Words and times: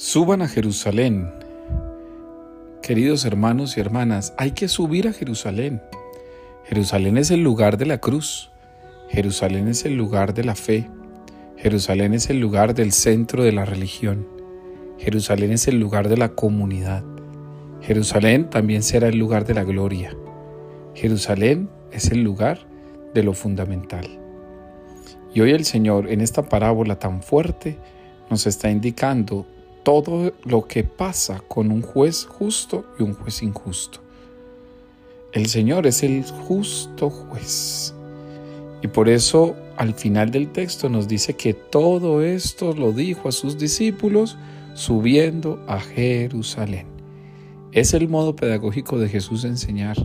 Suban 0.00 0.42
a 0.42 0.48
Jerusalén. 0.48 1.28
Queridos 2.82 3.24
hermanos 3.24 3.76
y 3.76 3.80
hermanas, 3.80 4.32
hay 4.38 4.52
que 4.52 4.68
subir 4.68 5.08
a 5.08 5.12
Jerusalén. 5.12 5.82
Jerusalén 6.66 7.18
es 7.18 7.32
el 7.32 7.42
lugar 7.42 7.78
de 7.78 7.86
la 7.86 7.98
cruz. 7.98 8.52
Jerusalén 9.08 9.66
es 9.66 9.84
el 9.84 9.96
lugar 9.96 10.34
de 10.34 10.44
la 10.44 10.54
fe. 10.54 10.88
Jerusalén 11.56 12.14
es 12.14 12.30
el 12.30 12.38
lugar 12.38 12.74
del 12.74 12.92
centro 12.92 13.42
de 13.42 13.50
la 13.50 13.64
religión. 13.64 14.24
Jerusalén 14.98 15.50
es 15.50 15.66
el 15.66 15.80
lugar 15.80 16.08
de 16.08 16.16
la 16.16 16.28
comunidad. 16.28 17.02
Jerusalén 17.80 18.50
también 18.50 18.84
será 18.84 19.08
el 19.08 19.18
lugar 19.18 19.46
de 19.46 19.54
la 19.54 19.64
gloria. 19.64 20.16
Jerusalén 20.94 21.70
es 21.90 22.12
el 22.12 22.22
lugar 22.22 22.60
de 23.14 23.24
lo 23.24 23.34
fundamental. 23.34 24.06
Y 25.34 25.40
hoy 25.40 25.50
el 25.50 25.64
Señor 25.64 26.08
en 26.08 26.20
esta 26.20 26.48
parábola 26.48 27.00
tan 27.00 27.20
fuerte 27.20 27.80
nos 28.30 28.46
está 28.46 28.70
indicando 28.70 29.57
todo 29.82 30.32
lo 30.44 30.66
que 30.66 30.84
pasa 30.84 31.42
con 31.48 31.70
un 31.70 31.82
juez 31.82 32.26
justo 32.26 32.84
y 32.98 33.02
un 33.02 33.14
juez 33.14 33.42
injusto. 33.42 34.00
El 35.32 35.46
Señor 35.48 35.86
es 35.86 36.02
el 36.02 36.24
justo 36.24 37.10
juez. 37.10 37.94
Y 38.82 38.88
por 38.88 39.08
eso 39.08 39.56
al 39.76 39.94
final 39.94 40.30
del 40.30 40.50
texto 40.50 40.88
nos 40.88 41.08
dice 41.08 41.34
que 41.34 41.54
todo 41.54 42.22
esto 42.22 42.72
lo 42.72 42.92
dijo 42.92 43.28
a 43.28 43.32
sus 43.32 43.58
discípulos 43.58 44.36
subiendo 44.74 45.62
a 45.66 45.80
Jerusalén. 45.80 46.86
Es 47.72 47.92
el 47.94 48.08
modo 48.08 48.34
pedagógico 48.36 48.98
de 48.98 49.08
Jesús 49.08 49.44
enseñar, 49.44 49.96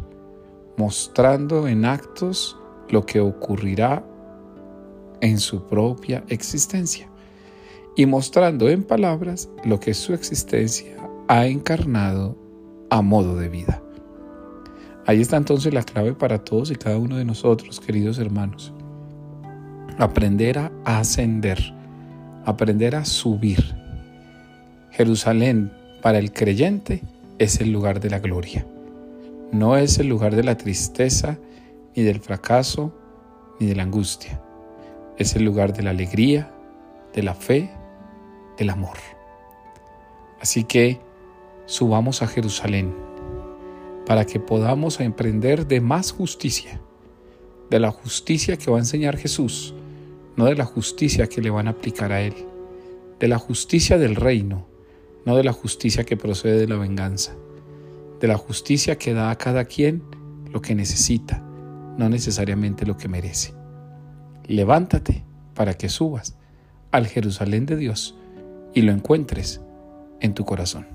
mostrando 0.78 1.68
en 1.68 1.86
actos 1.86 2.58
lo 2.90 3.06
que 3.06 3.20
ocurrirá 3.20 4.04
en 5.22 5.40
su 5.40 5.66
propia 5.68 6.24
existencia 6.28 7.13
y 7.96 8.06
mostrando 8.06 8.70
en 8.70 8.84
palabras 8.84 9.50
lo 9.64 9.80
que 9.80 9.94
su 9.94 10.14
existencia 10.14 10.96
ha 11.28 11.46
encarnado 11.48 12.38
a 12.90 13.02
modo 13.02 13.38
de 13.38 13.50
vida. 13.50 13.82
Ahí 15.06 15.22
está 15.22 15.38
entonces 15.38 15.74
la 15.74 15.84
clave 15.84 16.14
para 16.14 16.44
todos 16.44 16.72
y 16.72 16.76
cada 16.76 16.98
uno 16.98 17.18
de 17.18 17.26
nosotros, 17.26 17.80
queridos 17.80 18.20
hermanos. 18.20 18.74
Aprender 19.98 20.58
a 20.58 20.72
ascender, 20.86 21.60
aprender 22.46 22.96
a 22.96 23.06
subir. 23.06 23.76
Jerusalén 24.92 25.72
para 26.02 26.20
el 26.20 26.32
creyente 26.32 27.04
es 27.38 27.60
el 27.60 27.72
lugar 27.72 28.00
de 28.00 28.10
la 28.10 28.20
gloria. 28.20 28.66
No 29.52 29.78
es 29.78 30.00
el 30.00 30.08
lugar 30.08 30.36
de 30.36 30.44
la 30.44 30.58
tristeza, 30.58 31.38
ni 31.96 32.04
del 32.04 32.20
fracaso, 32.20 32.94
ni 33.60 33.68
de 33.68 33.76
la 33.76 33.84
angustia. 33.84 34.42
Es 35.18 35.36
el 35.36 35.44
lugar 35.44 35.74
de 35.74 35.84
la 35.84 35.92
alegría, 35.92 36.50
de 37.14 37.24
la 37.24 37.36
fe 37.36 37.70
del 38.58 38.70
amor. 38.70 38.98
Así 40.40 40.64
que 40.64 41.00
subamos 41.66 42.22
a 42.22 42.28
Jerusalén 42.28 42.94
para 44.06 44.26
que 44.26 44.40
podamos 44.40 45.00
emprender 45.00 45.68
de 45.68 45.80
más 45.80 46.12
justicia, 46.12 46.82
de 47.70 47.80
la 47.80 47.92
justicia 47.92 48.58
que 48.58 48.70
va 48.70 48.78
a 48.78 48.82
enseñar 48.82 49.18
Jesús, 49.18 49.74
no 50.36 50.46
de 50.46 50.56
la 50.56 50.66
justicia 50.66 51.28
que 51.28 51.42
le 51.42 51.50
van 51.50 51.68
a 51.68 51.72
aplicar 51.72 52.12
a 52.12 52.22
Él, 52.22 52.36
de 53.20 53.28
la 53.28 53.40
justicia 53.40 53.98
del 53.98 54.16
reino, 54.16 54.68
no 55.26 55.38
de 55.38 55.44
la 55.44 55.54
justicia 55.54 56.04
que 56.04 56.18
procede 56.18 56.60
de 56.60 56.68
la 56.68 56.76
venganza, 56.76 57.36
de 58.20 58.28
la 58.28 58.38
justicia 58.38 58.98
que 58.98 59.14
da 59.14 59.32
a 59.32 59.38
cada 59.38 59.66
quien 59.66 60.04
lo 60.52 60.62
que 60.62 60.76
necesita, 60.76 61.40
no 61.98 62.10
necesariamente 62.10 62.86
lo 62.86 62.98
que 62.98 63.08
merece. 63.08 63.54
Levántate 64.46 65.24
para 65.54 65.76
que 65.76 65.88
subas 65.88 66.36
al 66.92 67.08
Jerusalén 67.08 67.66
de 67.66 67.78
Dios 67.78 68.18
y 68.74 68.82
lo 68.82 68.92
encuentres 68.92 69.62
en 70.20 70.34
tu 70.34 70.46
corazón. 70.46 70.93